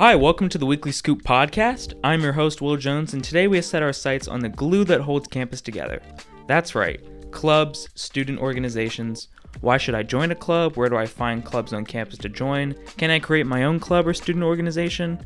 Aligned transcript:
Hi, 0.00 0.16
welcome 0.16 0.48
to 0.48 0.56
the 0.56 0.64
Weekly 0.64 0.92
Scoop 0.92 1.22
podcast. 1.24 1.92
I'm 2.02 2.22
your 2.22 2.32
host, 2.32 2.62
Will 2.62 2.78
Jones, 2.78 3.12
and 3.12 3.22
today 3.22 3.48
we 3.48 3.58
have 3.58 3.66
set 3.66 3.82
our 3.82 3.92
sights 3.92 4.28
on 4.28 4.40
the 4.40 4.48
glue 4.48 4.82
that 4.84 5.02
holds 5.02 5.28
campus 5.28 5.60
together. 5.60 6.00
That's 6.46 6.74
right, 6.74 7.02
clubs, 7.32 7.86
student 7.96 8.38
organizations. 8.38 9.28
Why 9.60 9.76
should 9.76 9.94
I 9.94 10.02
join 10.02 10.30
a 10.30 10.34
club? 10.34 10.78
Where 10.78 10.88
do 10.88 10.96
I 10.96 11.04
find 11.04 11.44
clubs 11.44 11.74
on 11.74 11.84
campus 11.84 12.18
to 12.20 12.30
join? 12.30 12.74
Can 12.96 13.10
I 13.10 13.18
create 13.18 13.44
my 13.44 13.64
own 13.64 13.78
club 13.78 14.06
or 14.06 14.14
student 14.14 14.42
organization? 14.42 15.20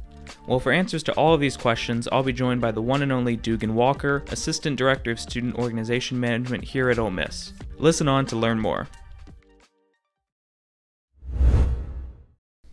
Well, 0.48 0.58
for 0.58 0.72
answers 0.72 1.04
to 1.04 1.12
all 1.12 1.32
of 1.32 1.40
these 1.40 1.56
questions, 1.56 2.08
I'll 2.10 2.24
be 2.24 2.32
joined 2.32 2.60
by 2.60 2.72
the 2.72 2.82
one 2.82 3.02
and 3.02 3.12
only 3.12 3.36
Dugan 3.36 3.76
Walker, 3.76 4.24
Assistant 4.32 4.76
Director 4.76 5.12
of 5.12 5.20
Student 5.20 5.54
Organization 5.54 6.18
Management 6.18 6.64
here 6.64 6.90
at 6.90 6.98
Ole 6.98 7.12
Miss. 7.12 7.52
Listen 7.78 8.08
on 8.08 8.26
to 8.26 8.34
learn 8.34 8.58
more. 8.58 8.88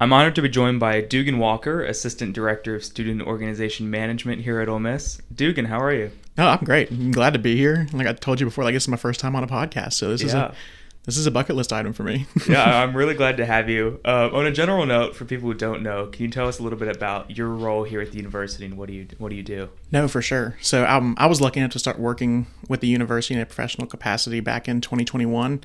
I'm 0.02 0.11
honored 0.13 0.33
to 0.33 0.41
be 0.41 0.49
joined 0.49 0.79
by 0.79 0.99
Dugan 1.02 1.38
Walker, 1.38 1.84
Assistant 1.84 2.34
Director 2.34 2.73
of 2.73 2.84
Student 2.84 3.21
Organization 3.21 3.91
Management 3.91 4.41
here 4.41 4.59
at 4.59 4.67
Ole 4.67 4.80
Miss. 4.80 5.21
Dugan, 5.31 5.66
how 5.66 5.80
are 5.80 5.93
you? 5.93 6.09
Oh, 6.39 6.48
I'm 6.48 6.66
great. 6.66 6.89
I'm 6.89 7.12
glad 7.12 7.34
to 7.34 7.39
be 7.39 7.55
here. 7.55 7.85
Like 7.93 8.07
I 8.07 8.13
told 8.13 8.40
you 8.40 8.48
before, 8.48 8.63
like 8.63 8.73
this 8.73 8.85
is 8.85 8.88
my 8.88 8.98
first 8.98 9.20
time 9.20 9.35
on 9.35 9.43
a 9.43 9.48
podcast, 9.48 9.93
so 9.93 10.09
this 10.09 10.23
is 10.23 10.34
a 10.34 10.55
this 11.03 11.17
is 11.17 11.27
a 11.27 11.31
bucket 11.31 11.55
list 11.55 11.71
item 11.71 11.93
for 11.93 12.02
me. 12.02 12.26
yeah, 12.49 12.63
I'm 12.81 12.98
really 12.98 13.13
glad 13.13 13.38
to 13.38 13.45
have 13.45 13.70
you. 13.70 13.99
Uh, 14.03 14.31
on 14.34 14.48
a 14.48 14.52
general 14.52 14.88
note, 14.88 15.16
for 15.16 15.26
people 15.26 15.48
who 15.48 15.53
don't 15.53 15.84
know, 15.84 16.07
can 16.07 16.23
you 16.23 16.31
tell 16.31 16.48
us 16.48 16.57
a 16.57 16.63
little 16.63 16.79
bit 16.79 16.95
about 16.95 17.38
your 17.38 17.49
role 17.49 17.84
here 17.84 18.02
at 18.02 18.09
the 18.09 18.18
university 18.18 18.65
and 18.65 18.79
what 18.79 18.88
do 18.88 18.95
you 18.95 19.07
what 19.20 19.29
do 19.29 19.35
you 19.35 19.43
do? 19.43 19.70
no, 19.91 20.07
for 20.07 20.23
sure. 20.23 20.57
So 20.62 20.84
um, 20.88 21.13
I 21.20 21.27
was 21.27 21.41
lucky 21.41 21.59
enough 21.59 21.73
to 21.73 21.79
start 21.79 21.99
working 21.99 22.48
with 22.68 22.79
the 22.79 22.88
university 22.88 23.35
in 23.35 23.40
a 23.40 23.45
professional 23.45 23.85
capacity 23.85 24.40
back 24.40 24.68
in 24.68 24.81
2021 24.81 25.63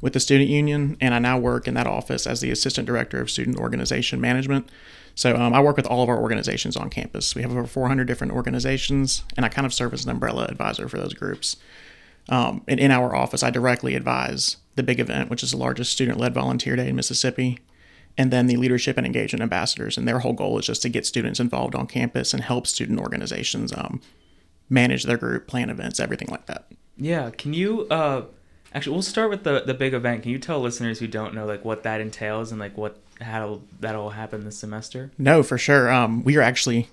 with 0.00 0.12
the 0.12 0.20
student 0.20 0.50
union, 0.50 0.96
and 1.00 1.14
I 1.14 1.18
now 1.18 1.38
work 1.38 1.66
in 1.66 1.74
that 1.74 1.86
office 1.86 2.26
as 2.26 2.40
the 2.40 2.50
assistant 2.50 2.86
director 2.86 3.20
of 3.20 3.30
student 3.30 3.56
organization 3.58 4.20
management. 4.20 4.68
So 5.14 5.34
um, 5.34 5.54
I 5.54 5.60
work 5.60 5.76
with 5.76 5.86
all 5.86 6.02
of 6.02 6.08
our 6.10 6.20
organizations 6.20 6.76
on 6.76 6.90
campus. 6.90 7.34
We 7.34 7.42
have 7.42 7.50
over 7.50 7.66
400 7.66 8.06
different 8.06 8.34
organizations, 8.34 9.22
and 9.36 9.46
I 9.46 9.48
kind 9.48 9.64
of 9.64 9.72
serve 9.72 9.94
as 9.94 10.04
an 10.04 10.10
umbrella 10.10 10.44
advisor 10.44 10.88
for 10.88 10.98
those 10.98 11.14
groups. 11.14 11.56
Um, 12.28 12.62
and 12.68 12.78
in 12.78 12.90
our 12.90 13.14
office, 13.14 13.42
I 13.42 13.50
directly 13.50 13.94
advise 13.94 14.58
the 14.74 14.82
big 14.82 15.00
event, 15.00 15.30
which 15.30 15.42
is 15.42 15.52
the 15.52 15.56
largest 15.56 15.92
student 15.92 16.18
led 16.18 16.34
volunteer 16.34 16.76
day 16.76 16.88
in 16.88 16.96
Mississippi, 16.96 17.58
and 18.18 18.30
then 18.30 18.46
the 18.46 18.56
leadership 18.56 18.98
and 18.98 19.06
engagement 19.06 19.42
ambassadors. 19.42 19.96
And 19.96 20.06
their 20.06 20.18
whole 20.18 20.32
goal 20.34 20.58
is 20.58 20.66
just 20.66 20.82
to 20.82 20.88
get 20.90 21.06
students 21.06 21.40
involved 21.40 21.74
on 21.74 21.86
campus 21.86 22.34
and 22.34 22.42
help 22.42 22.66
student 22.66 23.00
organizations 23.00 23.72
um, 23.72 24.02
manage 24.68 25.04
their 25.04 25.16
group, 25.16 25.46
plan 25.46 25.70
events, 25.70 26.00
everything 26.00 26.28
like 26.30 26.46
that. 26.46 26.66
Yeah, 26.98 27.30
can 27.30 27.52
you 27.52 27.86
uh 27.88 28.24
actually 28.76 28.92
we'll 28.92 29.02
start 29.02 29.30
with 29.30 29.42
the 29.42 29.62
the 29.62 29.74
big 29.74 29.94
event. 29.94 30.22
Can 30.22 30.30
you 30.30 30.38
tell 30.38 30.60
listeners 30.60 30.98
who 30.98 31.06
don't 31.06 31.34
know 31.34 31.46
like 31.46 31.64
what 31.64 31.82
that 31.84 32.00
entails 32.00 32.52
and 32.52 32.60
like 32.60 32.76
what 32.76 32.98
how 33.20 33.62
that'll 33.80 34.10
happen 34.10 34.44
this 34.44 34.58
semester? 34.58 35.10
No, 35.16 35.42
for 35.42 35.56
sure. 35.56 35.90
Um, 35.90 36.22
we 36.22 36.36
are 36.36 36.42
actually 36.42 36.88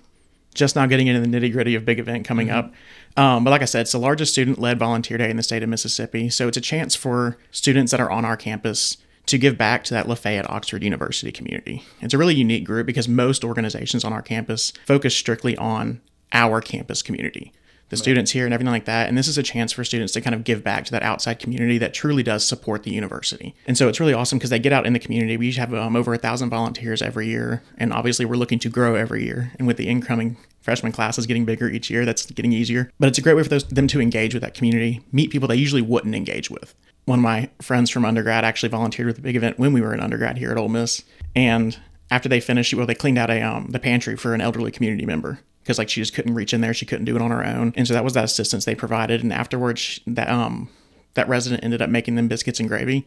just 0.54 0.76
now 0.76 0.86
getting 0.86 1.08
into 1.08 1.20
the 1.20 1.26
nitty 1.26 1.52
gritty 1.52 1.74
of 1.74 1.84
big 1.84 1.98
event 1.98 2.24
coming 2.24 2.48
up. 2.48 2.72
Um, 3.16 3.44
but 3.44 3.50
like 3.50 3.60
I 3.60 3.66
said, 3.66 3.82
it's 3.82 3.92
the 3.92 3.98
largest 3.98 4.32
student 4.32 4.58
led 4.58 4.78
volunteer 4.78 5.18
day 5.18 5.28
in 5.28 5.36
the 5.36 5.42
state 5.42 5.62
of 5.62 5.68
Mississippi. 5.68 6.30
So 6.30 6.48
it's 6.48 6.56
a 6.56 6.60
chance 6.60 6.94
for 6.94 7.36
students 7.50 7.90
that 7.90 8.00
are 8.00 8.10
on 8.10 8.24
our 8.24 8.36
campus 8.36 8.96
to 9.26 9.36
give 9.36 9.58
back 9.58 9.84
to 9.84 9.94
that 9.94 10.08
Lafayette 10.08 10.48
Oxford 10.48 10.82
University 10.82 11.32
community. 11.32 11.82
It's 12.00 12.14
a 12.14 12.18
really 12.18 12.34
unique 12.34 12.64
group 12.64 12.86
because 12.86 13.08
most 13.08 13.44
organizations 13.44 14.04
on 14.04 14.12
our 14.12 14.22
campus 14.22 14.72
focus 14.86 15.16
strictly 15.16 15.56
on 15.56 16.00
our 16.32 16.60
campus 16.60 17.02
community. 17.02 17.52
The 17.90 17.96
students 17.96 18.32
here 18.32 18.44
and 18.44 18.52
everything 18.52 18.72
like 18.72 18.86
that. 18.86 19.08
And 19.08 19.16
this 19.16 19.28
is 19.28 19.38
a 19.38 19.42
chance 19.42 19.72
for 19.72 19.84
students 19.84 20.12
to 20.14 20.20
kind 20.20 20.34
of 20.34 20.42
give 20.42 20.64
back 20.64 20.84
to 20.86 20.90
that 20.92 21.02
outside 21.02 21.38
community 21.38 21.78
that 21.78 21.94
truly 21.94 22.22
does 22.22 22.44
support 22.44 22.82
the 22.82 22.90
university. 22.90 23.54
And 23.66 23.78
so 23.78 23.88
it's 23.88 24.00
really 24.00 24.14
awesome 24.14 24.38
because 24.38 24.50
they 24.50 24.58
get 24.58 24.72
out 24.72 24.86
in 24.86 24.94
the 24.94 24.98
community. 24.98 25.36
We 25.36 25.52
have 25.52 25.72
um, 25.74 25.94
over 25.94 26.14
a 26.14 26.18
thousand 26.18 26.50
volunteers 26.50 27.02
every 27.02 27.28
year. 27.28 27.62
And 27.76 27.92
obviously, 27.92 28.24
we're 28.24 28.36
looking 28.36 28.58
to 28.60 28.68
grow 28.68 28.94
every 28.94 29.24
year. 29.24 29.52
And 29.58 29.68
with 29.68 29.76
the 29.76 29.88
incoming 29.88 30.36
freshman 30.60 30.92
classes 30.92 31.26
getting 31.26 31.44
bigger 31.44 31.68
each 31.68 31.90
year, 31.90 32.04
that's 32.04 32.26
getting 32.26 32.52
easier. 32.52 32.90
But 32.98 33.08
it's 33.08 33.18
a 33.18 33.22
great 33.22 33.36
way 33.36 33.42
for 33.42 33.50
those, 33.50 33.64
them 33.64 33.86
to 33.88 34.00
engage 34.00 34.34
with 34.34 34.42
that 34.42 34.54
community, 34.54 35.02
meet 35.12 35.30
people 35.30 35.46
they 35.46 35.56
usually 35.56 35.82
wouldn't 35.82 36.14
engage 36.14 36.50
with. 36.50 36.74
One 37.04 37.18
of 37.18 37.22
my 37.22 37.50
friends 37.60 37.90
from 37.90 38.04
undergrad 38.04 38.44
actually 38.44 38.70
volunteered 38.70 39.06
with 39.06 39.18
a 39.18 39.22
big 39.22 39.36
event 39.36 39.58
when 39.58 39.74
we 39.74 39.82
were 39.82 39.92
in 39.92 40.00
undergrad 40.00 40.38
here 40.38 40.50
at 40.50 40.56
Ole 40.56 40.70
Miss. 40.70 41.02
And 41.36 41.78
after 42.10 42.28
they 42.28 42.40
finished, 42.40 42.72
well, 42.72 42.86
they 42.86 42.94
cleaned 42.94 43.18
out 43.18 43.30
a 43.30 43.42
um, 43.42 43.68
the 43.68 43.78
pantry 43.78 44.16
for 44.16 44.34
an 44.34 44.40
elderly 44.40 44.70
community 44.70 45.04
member 45.04 45.40
because 45.64 45.78
like 45.78 45.88
she 45.88 46.00
just 46.00 46.12
couldn't 46.12 46.34
reach 46.34 46.52
in 46.52 46.60
there, 46.60 46.74
she 46.74 46.84
couldn't 46.84 47.06
do 47.06 47.16
it 47.16 47.22
on 47.22 47.30
her 47.30 47.44
own, 47.44 47.72
and 47.74 47.88
so 47.88 47.94
that 47.94 48.04
was 48.04 48.12
that 48.12 48.24
assistance 48.24 48.66
they 48.66 48.74
provided. 48.74 49.22
And 49.22 49.32
afterwards, 49.32 49.98
that 50.06 50.28
um 50.28 50.68
that 51.14 51.28
resident 51.28 51.64
ended 51.64 51.80
up 51.80 51.90
making 51.90 52.16
them 52.16 52.28
biscuits 52.28 52.60
and 52.60 52.68
gravy, 52.68 53.06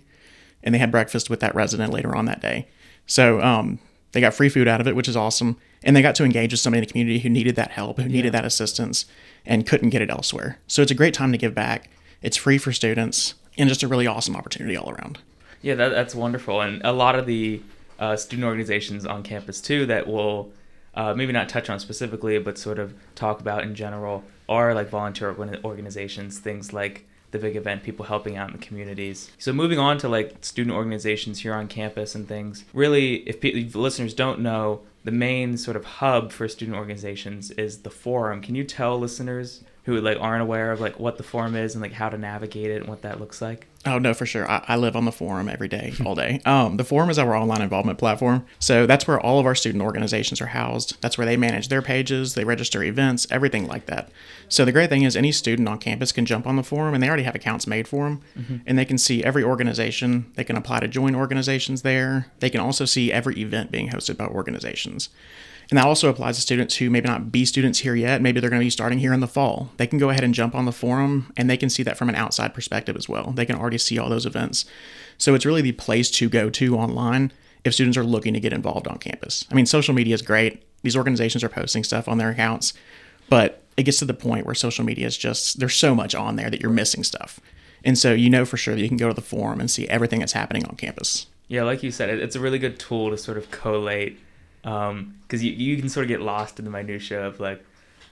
and 0.63 0.73
they 0.73 0.79
had 0.79 0.91
breakfast 0.91 1.29
with 1.29 1.39
that 1.41 1.55
resident 1.55 1.93
later 1.93 2.15
on 2.15 2.25
that 2.25 2.41
day. 2.41 2.67
So 3.05 3.39
um 3.41 3.79
they 4.11 4.21
got 4.21 4.33
free 4.33 4.49
food 4.49 4.67
out 4.67 4.81
of 4.81 4.87
it, 4.87 4.95
which 4.95 5.07
is 5.07 5.15
awesome, 5.15 5.57
and 5.83 5.95
they 5.95 6.01
got 6.01 6.15
to 6.15 6.23
engage 6.23 6.51
with 6.51 6.59
somebody 6.59 6.79
in 6.79 6.87
the 6.87 6.91
community 6.91 7.19
who 7.19 7.29
needed 7.29 7.55
that 7.55 7.71
help, 7.71 7.99
who 7.99 8.09
needed 8.09 8.33
that 8.33 8.45
assistance, 8.45 9.05
and 9.45 9.67
couldn't 9.67 9.89
get 9.91 10.01
it 10.01 10.09
elsewhere. 10.09 10.57
So 10.65 10.81
it's 10.81 10.91
a 10.91 10.95
great 10.95 11.13
time 11.13 11.31
to 11.31 11.37
give 11.37 11.53
back. 11.53 11.89
It's 12.21 12.37
free 12.37 12.57
for 12.57 12.71
students, 12.71 13.35
and 13.57 13.69
just 13.69 13.83
a 13.83 13.87
really 13.87 14.07
awesome 14.07 14.35
opportunity 14.35 14.75
all 14.75 14.89
around. 14.89 15.19
Yeah, 15.61 15.75
that, 15.75 15.89
that's 15.89 16.15
wonderful. 16.15 16.61
And 16.61 16.81
a 16.83 16.93
lot 16.93 17.15
of 17.15 17.25
the 17.25 17.61
uh, 17.99 18.15
student 18.15 18.45
organizations 18.45 19.05
on 19.05 19.23
campus 19.23 19.59
too 19.61 19.85
that 19.87 20.07
will 20.07 20.51
uh, 20.97 21.13
maybe 21.13 21.31
not 21.31 21.47
touch 21.47 21.69
on 21.69 21.79
specifically, 21.79 22.39
but 22.39 22.57
sort 22.57 22.79
of 22.79 22.93
talk 23.13 23.39
about 23.39 23.63
in 23.63 23.75
general 23.75 24.23
are 24.49 24.73
like 24.73 24.89
volunteer 24.89 25.35
organizations, 25.63 26.39
things 26.39 26.73
like 26.73 27.05
the 27.29 27.37
big 27.37 27.55
event, 27.55 27.83
people 27.83 28.05
helping 28.05 28.35
out 28.35 28.49
in 28.49 28.59
the 28.59 28.65
communities. 28.65 29.29
So 29.37 29.53
moving 29.53 29.77
on 29.77 29.99
to 29.99 30.09
like 30.09 30.37
student 30.41 30.75
organizations 30.75 31.41
here 31.41 31.53
on 31.53 31.67
campus 31.67 32.15
and 32.15 32.27
things. 32.27 32.65
Really, 32.73 33.17
if, 33.29 33.39
pe- 33.39 33.49
if 33.49 33.75
listeners 33.75 34.15
don't 34.15 34.39
know, 34.39 34.81
the 35.03 35.11
main 35.11 35.57
sort 35.57 35.77
of 35.77 35.85
hub 35.85 36.31
for 36.31 36.47
student 36.47 36.77
organizations 36.77 37.51
is 37.51 37.79
the 37.79 37.89
forum. 37.89 38.41
Can 38.41 38.55
you 38.55 38.63
tell 38.63 38.99
listeners 38.99 39.63
who 39.83 40.01
like 40.01 40.17
aren't 40.19 40.41
aware 40.41 40.73
of 40.73 40.81
like 40.81 40.99
what 40.99 41.17
the 41.17 41.23
forum 41.23 41.55
is 41.55 41.73
and 41.73 41.81
like 41.81 41.93
how 41.93 42.09
to 42.09 42.17
navigate 42.17 42.69
it 42.71 42.81
and 42.81 42.87
what 42.89 43.03
that 43.03 43.21
looks 43.21 43.41
like? 43.41 43.67
Oh 43.85 43.99
no, 43.99 44.13
for 44.13 44.25
sure. 44.25 44.49
I, 44.49 44.63
I 44.67 44.75
live 44.75 44.97
on 44.97 45.05
the 45.05 45.13
forum 45.13 45.47
every 45.47 45.69
day, 45.69 45.93
all 46.05 46.13
day. 46.13 46.41
Um, 46.47 46.77
the 46.77 46.83
forum 46.83 47.09
is 47.09 47.19
our 47.19 47.35
online 47.35 47.61
involvement 47.61 47.99
platform, 47.99 48.45
so 48.59 48.85
that's 48.85 49.05
where 49.05 49.19
all 49.19 49.37
of 49.37 49.45
our 49.45 49.53
student 49.53 49.83
organizations 49.83 50.39
are 50.41 50.47
housed. 50.47 50.99
That's 51.01 51.17
where 51.17 51.25
they 51.25 51.35
manage 51.35 51.67
their 51.67 51.81
pages, 51.81 52.35
they 52.35 52.45
register 52.45 52.81
events, 52.83 53.27
everything 53.29 53.67
like 53.67 53.85
that. 53.87 54.09
So 54.47 54.63
the 54.63 54.71
great 54.71 54.89
thing 54.89 55.03
is, 55.03 55.15
any 55.17 55.31
student 55.33 55.67
on 55.67 55.77
campus 55.79 56.13
can 56.13 56.25
jump 56.25 56.47
on 56.47 56.55
the 56.55 56.63
forum, 56.63 56.93
and 56.93 57.03
they 57.03 57.07
already 57.07 57.23
have 57.23 57.35
accounts 57.35 57.67
made 57.67 57.87
for 57.87 58.05
them, 58.05 58.61
and 58.65 58.77
they 58.79 58.85
can 58.85 58.97
see 58.97 59.23
every 59.23 59.43
organization. 59.43 60.31
They 60.35 60.43
can 60.45 60.55
apply 60.55 60.79
to 60.79 60.87
join 60.87 61.15
organizations 61.15 61.81
there. 61.81 62.27
They 62.39 62.49
can 62.49 62.61
also 62.61 62.85
see 62.85 63.11
every 63.11 63.37
event 63.39 63.71
being 63.71 63.89
hosted 63.89 64.15
by 64.15 64.25
organizations. 64.25 64.86
And 65.69 65.77
that 65.77 65.85
also 65.85 66.09
applies 66.09 66.35
to 66.35 66.41
students 66.41 66.77
who 66.77 66.89
maybe 66.89 67.09
not 67.09 67.31
be 67.31 67.43
students 67.43 67.79
here 67.79 67.95
yet. 67.95 68.21
Maybe 68.21 68.39
they're 68.39 68.49
going 68.49 68.61
to 68.61 68.65
be 68.65 68.69
starting 68.69 68.99
here 68.99 69.11
in 69.11 69.19
the 69.19 69.27
fall. 69.27 69.69
They 69.77 69.87
can 69.87 69.99
go 69.99 70.09
ahead 70.09 70.23
and 70.23 70.33
jump 70.33 70.55
on 70.55 70.65
the 70.65 70.71
forum 70.71 71.33
and 71.35 71.49
they 71.49 71.57
can 71.57 71.69
see 71.69 71.83
that 71.83 71.97
from 71.97 72.09
an 72.09 72.15
outside 72.15 72.53
perspective 72.53 72.95
as 72.95 73.09
well. 73.09 73.31
They 73.31 73.45
can 73.45 73.57
already 73.57 73.77
see 73.77 73.99
all 73.99 74.09
those 74.09 74.25
events. 74.25 74.65
So 75.17 75.35
it's 75.35 75.45
really 75.45 75.61
the 75.61 75.73
place 75.73 76.09
to 76.11 76.29
go 76.29 76.49
to 76.51 76.77
online 76.77 77.33
if 77.65 77.73
students 77.73 77.97
are 77.97 78.03
looking 78.03 78.33
to 78.33 78.39
get 78.39 78.53
involved 78.53 78.87
on 78.87 78.97
campus. 78.97 79.45
I 79.51 79.55
mean, 79.55 79.65
social 79.65 79.93
media 79.93 80.13
is 80.13 80.21
great. 80.21 80.63
These 80.83 80.95
organizations 80.95 81.43
are 81.43 81.49
posting 81.49 81.83
stuff 81.83 82.07
on 82.07 82.17
their 82.17 82.29
accounts, 82.29 82.73
but 83.29 83.63
it 83.75 83.83
gets 83.83 83.99
to 83.99 84.05
the 84.05 84.13
point 84.13 84.45
where 84.45 84.55
social 84.55 84.85
media 84.85 85.05
is 85.05 85.17
just, 85.17 85.59
there's 85.59 85.75
so 85.75 85.93
much 85.93 86.15
on 86.15 86.37
there 86.37 86.49
that 86.49 86.61
you're 86.61 86.71
missing 86.71 87.03
stuff. 87.03 87.41
And 87.83 87.97
so 87.97 88.13
you 88.13 88.29
know 88.29 88.45
for 88.45 88.57
sure 88.57 88.73
that 88.73 88.81
you 88.81 88.87
can 88.87 88.97
go 88.97 89.09
to 89.09 89.13
the 89.13 89.21
forum 89.21 89.59
and 89.59 89.69
see 89.69 89.87
everything 89.89 90.19
that's 90.19 90.33
happening 90.33 90.65
on 90.65 90.75
campus. 90.75 91.27
Yeah, 91.47 91.63
like 91.63 91.83
you 91.83 91.91
said, 91.91 92.09
it's 92.09 92.35
a 92.35 92.39
really 92.39 92.59
good 92.59 92.79
tool 92.79 93.09
to 93.09 93.17
sort 93.17 93.37
of 93.37 93.51
collate 93.51 94.19
because 94.67 95.43
you, 95.43 95.51
you 95.51 95.77
can 95.77 95.87
sort 95.87 96.03
of 96.03 96.09
get 96.09 96.21
lost 96.21 96.59
in 96.59 96.65
the 96.65 96.71
minutia 96.71 97.25
of 97.25 97.39
like 97.39 97.63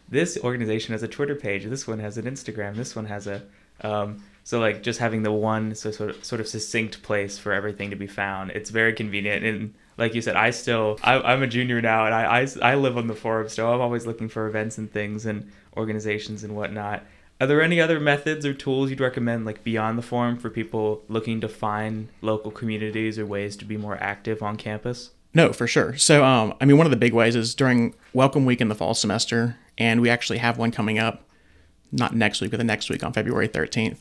this 0.08 0.38
organization 0.44 0.94
has 0.94 1.04
a 1.04 1.08
Twitter 1.08 1.36
page, 1.36 1.66
this 1.66 1.88
one 1.88 2.00
has 2.00 2.18
an 2.18 2.26
Instagram, 2.26 2.76
this 2.76 2.96
one 2.96 3.06
has 3.06 3.28
a 3.28 3.44
um, 3.82 4.24
so 4.44 4.60
like 4.60 4.82
just 4.82 5.00
having 5.00 5.24
the 5.24 5.32
one 5.32 5.76
so 5.76 5.92
sort 5.92 6.12
of 6.12 6.24
sort 6.24 6.40
of 6.40 6.48
succinct 6.48 7.04
place 7.04 7.38
for 7.38 7.52
everything 7.52 7.90
to 7.90 7.96
be 7.96 8.08
found. 8.08 8.52
It's 8.52 8.70
very 8.70 8.94
convenient 8.94 9.44
and 9.44 9.74
like 9.98 10.14
you 10.14 10.22
said, 10.22 10.36
I 10.36 10.52
still 10.52 10.98
I, 11.04 11.20
I'm 11.20 11.44
a 11.44 11.48
junior 11.48 11.82
now 11.82 12.06
and 12.06 12.16
I, 12.16 12.42
I 12.42 12.72
I 12.72 12.76
live 12.76 12.98
on 12.98 13.08
the 13.08 13.16
forum 13.16 13.50
still. 13.50 13.72
I'm 13.74 13.82
always 13.82 14.06
looking 14.06 14.30
for 14.30 14.48
events 14.48 14.78
and 14.78 14.92
things 14.92 15.26
and 15.26 15.52
organizations 15.76 16.44
and 16.44 16.56
whatnot. 16.56 17.04
Are 17.42 17.48
there 17.48 17.62
any 17.62 17.82
other 17.82 18.00
methods 18.00 18.46
or 18.46 18.54
tools 18.54 18.90
you'd 18.90 19.02
recommend, 19.02 19.46
like 19.46 19.62
beyond 19.62 19.98
the 19.98 20.02
forum, 20.02 20.38
for 20.38 20.50
people 20.50 21.04
looking 21.10 21.42
to 21.42 21.50
find 21.50 22.08
local 22.22 22.50
communities 22.50 23.20
or 23.20 23.26
ways 23.26 23.58
to 23.58 23.66
be 23.66 23.76
more 23.76 23.98
active 23.98 24.42
on 24.42 24.56
campus? 24.56 25.10
No, 25.36 25.52
for 25.52 25.68
sure. 25.68 25.98
So, 25.98 26.24
um, 26.24 26.54
I 26.62 26.66
mean, 26.66 26.78
one 26.78 26.88
of 26.88 26.92
the 26.92 26.98
big 26.98 27.14
ways 27.14 27.36
is 27.36 27.54
during 27.54 27.94
Welcome 28.14 28.46
Week 28.46 28.62
in 28.62 28.70
the 28.70 28.76
fall 28.76 28.94
semester, 28.94 29.58
and 29.78 30.00
we 30.00 30.10
actually 30.10 30.38
have 30.38 30.58
one 30.58 30.72
coming 30.72 30.98
up 30.98 31.25
not 31.96 32.16
next 32.16 32.42
week, 32.42 32.52
but 32.52 32.58
the 32.58 32.64
next 32.64 32.90
week 32.90 33.04
on 33.04 33.14
February 33.14 33.48
13th, 33.48 33.98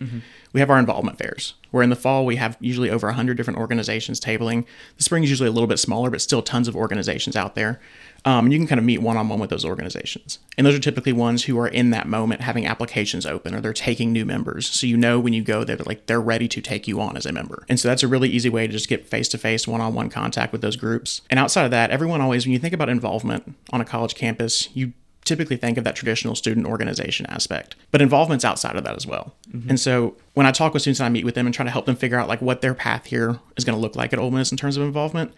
we 0.52 0.60
have 0.60 0.70
our 0.70 0.78
involvement 0.78 1.18
fairs. 1.18 1.54
Where 1.70 1.82
in 1.82 1.90
the 1.90 1.96
fall 1.96 2.24
we 2.24 2.36
have 2.36 2.56
usually 2.60 2.90
over 2.90 3.06
100 3.08 3.36
different 3.36 3.58
organizations 3.58 4.20
tabling. 4.20 4.64
The 4.96 5.02
spring 5.02 5.24
is 5.24 5.30
usually 5.30 5.48
a 5.48 5.52
little 5.52 5.66
bit 5.66 5.78
smaller, 5.78 6.10
but 6.10 6.20
still 6.20 6.42
tons 6.42 6.68
of 6.68 6.76
organizations 6.76 7.36
out 7.36 7.54
there. 7.54 7.80
Um, 8.24 8.50
you 8.50 8.58
can 8.58 8.66
kind 8.66 8.78
of 8.78 8.84
meet 8.84 9.02
one 9.02 9.16
on 9.16 9.28
one 9.28 9.38
with 9.38 9.50
those 9.50 9.64
organizations. 9.64 10.38
And 10.56 10.66
those 10.66 10.74
are 10.74 10.80
typically 10.80 11.12
ones 11.12 11.44
who 11.44 11.58
are 11.58 11.68
in 11.68 11.90
that 11.90 12.06
moment 12.06 12.40
having 12.40 12.64
applications 12.66 13.26
open 13.26 13.54
or 13.54 13.60
they're 13.60 13.74
taking 13.74 14.12
new 14.12 14.24
members. 14.24 14.70
So 14.70 14.86
you 14.86 14.96
know 14.96 15.20
when 15.20 15.34
you 15.34 15.42
go 15.42 15.62
there, 15.62 15.76
like 15.76 16.06
they're 16.06 16.20
ready 16.20 16.48
to 16.48 16.60
take 16.62 16.88
you 16.88 17.00
on 17.00 17.16
as 17.16 17.26
a 17.26 17.32
member. 17.32 17.64
And 17.68 17.78
so 17.78 17.88
that's 17.88 18.02
a 18.02 18.08
really 18.08 18.30
easy 18.30 18.48
way 18.48 18.66
to 18.66 18.72
just 18.72 18.88
get 18.88 19.06
face 19.06 19.28
to 19.30 19.38
face, 19.38 19.68
one 19.68 19.82
on 19.82 19.94
one 19.94 20.08
contact 20.08 20.52
with 20.52 20.62
those 20.62 20.76
groups. 20.76 21.20
And 21.28 21.38
outside 21.38 21.64
of 21.64 21.70
that, 21.72 21.90
everyone 21.90 22.22
always, 22.22 22.46
when 22.46 22.52
you 22.52 22.58
think 22.58 22.72
about 22.72 22.88
involvement 22.88 23.54
on 23.70 23.80
a 23.80 23.84
college 23.84 24.14
campus, 24.14 24.74
you 24.74 24.94
typically 25.24 25.56
think 25.56 25.78
of 25.78 25.84
that 25.84 25.96
traditional 25.96 26.34
student 26.34 26.66
organization 26.66 27.26
aspect 27.26 27.76
but 27.90 28.02
involvement's 28.02 28.44
outside 28.44 28.76
of 28.76 28.84
that 28.84 28.96
as 28.96 29.06
well. 29.06 29.34
Mm-hmm. 29.50 29.70
And 29.70 29.80
so 29.80 30.16
when 30.34 30.46
i 30.46 30.50
talk 30.50 30.72
with 30.72 30.82
students 30.82 31.00
and 31.00 31.06
i 31.06 31.10
meet 31.10 31.24
with 31.24 31.34
them 31.34 31.46
and 31.46 31.54
try 31.54 31.64
to 31.64 31.70
help 31.70 31.86
them 31.86 31.96
figure 31.96 32.18
out 32.18 32.28
like 32.28 32.42
what 32.42 32.60
their 32.60 32.74
path 32.74 33.06
here 33.06 33.38
is 33.56 33.64
going 33.64 33.76
to 33.76 33.80
look 33.80 33.96
like 33.96 34.12
at 34.12 34.18
Ole 34.18 34.30
Miss 34.30 34.50
in 34.50 34.58
terms 34.58 34.76
of 34.76 34.82
involvement 34.82 35.32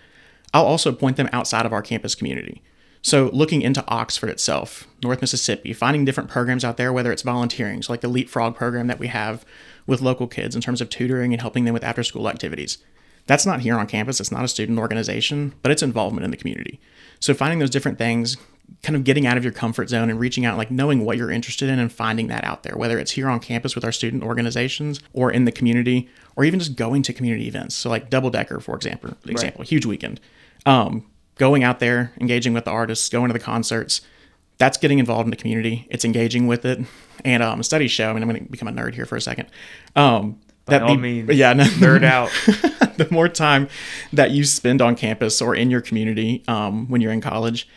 i'll 0.52 0.66
also 0.66 0.92
point 0.92 1.16
them 1.16 1.28
outside 1.32 1.66
of 1.66 1.72
our 1.72 1.82
campus 1.82 2.14
community. 2.14 2.62
So 3.02 3.30
looking 3.32 3.62
into 3.62 3.84
oxford 3.86 4.30
itself 4.30 4.88
north 5.02 5.20
mississippi 5.20 5.72
finding 5.72 6.04
different 6.04 6.30
programs 6.30 6.64
out 6.64 6.76
there 6.76 6.92
whether 6.92 7.12
it's 7.12 7.22
volunteering 7.22 7.82
so 7.82 7.92
like 7.92 8.00
the 8.00 8.08
leapfrog 8.08 8.56
program 8.56 8.88
that 8.88 8.98
we 8.98 9.06
have 9.08 9.44
with 9.86 10.00
local 10.00 10.26
kids 10.26 10.56
in 10.56 10.60
terms 10.60 10.80
of 10.80 10.90
tutoring 10.90 11.32
and 11.32 11.40
helping 11.40 11.64
them 11.64 11.74
with 11.74 11.84
after 11.84 12.02
school 12.02 12.28
activities 12.28 12.78
that's 13.26 13.46
not 13.46 13.60
here 13.60 13.78
on 13.78 13.86
campus 13.86 14.20
it's 14.20 14.32
not 14.32 14.44
a 14.44 14.48
student 14.48 14.78
organization 14.78 15.54
but 15.62 15.72
it's 15.72 15.82
involvement 15.82 16.24
in 16.24 16.30
the 16.30 16.36
community 16.36 16.80
so 17.20 17.34
finding 17.34 17.58
those 17.58 17.70
different 17.70 17.98
things 17.98 18.36
kind 18.82 18.96
of 18.96 19.04
getting 19.04 19.26
out 19.26 19.36
of 19.36 19.44
your 19.44 19.52
comfort 19.52 19.88
zone 19.88 20.10
and 20.10 20.18
reaching 20.18 20.44
out, 20.44 20.58
like 20.58 20.70
knowing 20.70 21.04
what 21.04 21.16
you're 21.16 21.30
interested 21.30 21.68
in 21.68 21.78
and 21.78 21.92
finding 21.92 22.26
that 22.28 22.44
out 22.44 22.62
there, 22.62 22.76
whether 22.76 22.98
it's 22.98 23.12
here 23.12 23.28
on 23.28 23.40
campus 23.40 23.74
with 23.74 23.84
our 23.84 23.92
student 23.92 24.22
organizations 24.22 25.00
or 25.12 25.30
in 25.30 25.44
the 25.44 25.52
community, 25.52 26.08
or 26.36 26.44
even 26.44 26.58
just 26.58 26.76
going 26.76 27.02
to 27.02 27.12
community 27.12 27.46
events. 27.46 27.74
So 27.74 27.88
like 27.88 28.10
Double 28.10 28.30
Decker, 28.30 28.60
for 28.60 28.74
example, 28.74 29.16
example, 29.26 29.62
huge 29.64 29.86
weekend. 29.86 30.20
Um, 30.64 31.06
going 31.36 31.64
out 31.64 31.80
there, 31.80 32.12
engaging 32.20 32.52
with 32.52 32.64
the 32.64 32.70
artists, 32.70 33.08
going 33.08 33.28
to 33.28 33.32
the 33.32 33.38
concerts. 33.38 34.00
That's 34.58 34.78
getting 34.78 34.98
involved 34.98 35.26
in 35.26 35.30
the 35.30 35.36
community. 35.36 35.86
It's 35.90 36.04
engaging 36.04 36.46
with 36.46 36.64
it. 36.64 36.80
And 37.24 37.42
um, 37.42 37.62
studies 37.62 37.90
show, 37.90 38.10
I 38.10 38.12
mean, 38.14 38.22
I'm 38.22 38.28
going 38.28 38.44
to 38.44 38.50
become 38.50 38.68
a 38.68 38.72
nerd 38.72 38.94
here 38.94 39.04
for 39.04 39.16
a 39.16 39.20
second. 39.20 39.48
Um, 39.94 40.40
By 40.66 40.78
that 40.78 40.82
all 40.82 40.94
the- 40.94 41.00
means, 41.00 41.30
yeah, 41.30 41.52
no, 41.54 41.64
nerd 41.64 42.04
out. 42.04 42.30
the 42.96 43.08
more 43.10 43.28
time 43.28 43.68
that 44.12 44.32
you 44.32 44.44
spend 44.44 44.82
on 44.82 44.96
campus 44.96 45.40
or 45.40 45.54
in 45.54 45.70
your 45.70 45.80
community 45.80 46.42
um, 46.48 46.88
when 46.88 47.00
you're 47.00 47.12
in 47.12 47.20
college, 47.20 47.68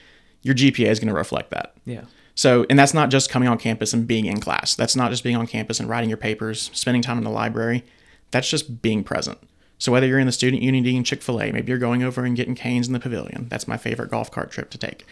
your 0.42 0.56
GPA 0.56 0.88
is 0.88 1.00
going 1.00 1.10
to 1.10 1.14
reflect 1.14 1.52
that. 1.52 1.74
Yeah. 1.86 2.04
So, 2.36 2.66
and 2.70 2.80
that's 2.80 2.94
not 2.94 3.10
just 3.10 3.30
coming 3.30 3.50
on 3.50 3.58
campus 3.58 3.94
and 3.94 4.08
being 4.08 4.26
in 4.26 4.40
class. 4.40 4.74
That's 4.74 4.96
not 4.96 5.12
just 5.12 5.24
being 5.24 5.36
on 5.36 5.46
campus 5.46 5.80
and 5.80 5.90
writing 5.90 6.10
your 6.10 6.18
papers, 6.18 6.72
spending 6.74 7.02
time 7.02 7.18
in 7.18 7.24
the 7.24 7.30
library. 7.30 7.84
That's 8.32 8.50
just 8.50 8.82
being 8.82 9.04
present. 9.04 9.38
So, 9.78 9.92
whether 9.92 10.08
you're 10.08 10.20
in 10.20 10.26
the 10.26 10.32
student 10.32 10.64
union 10.64 10.86
eating 10.86 11.04
Chick 11.04 11.22
fil 11.22 11.42
A, 11.42 11.52
maybe 11.52 11.70
you're 11.70 11.80
going 11.80 12.02
over 12.02 12.24
and 12.24 12.36
getting 12.38 12.56
Cane's 12.56 12.88
in 12.88 12.94
the 12.94 13.00
pavilion. 13.00 13.48
That's 13.50 13.68
my 13.68 13.78
favorite 13.78 14.10
golf 14.10 14.32
cart 14.32 14.52
trip 14.52 14.70
to 14.72 14.78
take. 14.78 15.06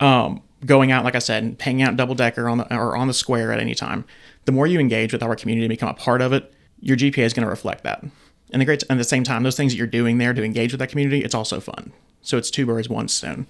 Um, 0.00 0.42
going 0.64 0.90
out, 0.90 1.04
like 1.04 1.14
I 1.14 1.18
said, 1.18 1.42
and 1.42 1.60
hanging 1.60 1.82
out 1.82 1.96
double 1.96 2.14
decker 2.14 2.48
on 2.48 2.58
the, 2.58 2.74
or 2.74 2.96
on 2.96 3.06
the 3.06 3.14
square 3.14 3.52
at 3.52 3.60
any 3.60 3.74
time. 3.74 4.04
The 4.46 4.52
more 4.52 4.66
you 4.66 4.80
engage 4.80 5.12
with 5.12 5.22
our 5.22 5.36
community 5.36 5.66
and 5.66 5.70
become 5.70 5.88
a 5.88 5.94
part 5.94 6.22
of 6.22 6.32
it, 6.32 6.52
your 6.82 6.96
GPA 6.96 7.24
is 7.24 7.32
going 7.32 7.44
to 7.44 7.50
reflect 7.50 7.84
that. 7.84 8.04
And 8.52 8.60
the 8.60 8.66
great, 8.66 8.82
and 8.82 8.92
at 8.92 8.98
the 8.98 9.04
same 9.04 9.24
time, 9.24 9.42
those 9.44 9.56
things 9.56 9.72
that 9.72 9.78
you're 9.78 9.86
doing 9.86 10.18
there 10.18 10.34
to 10.34 10.44
engage 10.44 10.72
with 10.72 10.80
that 10.80 10.90
community, 10.90 11.24
it's 11.24 11.34
also 11.34 11.58
fun. 11.58 11.92
So 12.20 12.36
it's 12.36 12.50
two 12.50 12.66
birds, 12.66 12.88
one 12.88 13.08
stone. 13.08 13.46